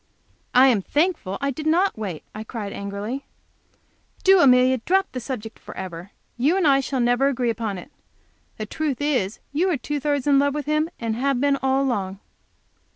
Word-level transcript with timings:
"I 0.55 0.65
am 0.69 0.81
thankful 0.81 1.37
I 1.41 1.51
did 1.51 1.67
not 1.67 1.95
wait," 1.95 2.23
I 2.33 2.43
cried, 2.43 2.73
angrily. 2.73 3.23
"Do, 4.23 4.39
Amelia, 4.39 4.79
drop 4.79 5.11
the 5.11 5.19
subject 5.19 5.59
forever. 5.59 6.09
You 6.39 6.57
and 6.57 6.65
I 6.65 6.79
shall 6.79 6.99
never 6.99 7.27
agree 7.27 7.51
upon 7.51 7.77
it. 7.77 7.91
The 8.57 8.65
truth 8.65 8.99
is, 8.99 9.37
you 9.53 9.69
are 9.69 9.77
two 9.77 9.99
thirds 9.99 10.25
in 10.25 10.39
love 10.39 10.55
with 10.55 10.65
him, 10.65 10.89
and 10.99 11.15
have 11.15 11.39
been, 11.39 11.55
all 11.61 11.83
along." 11.83 12.17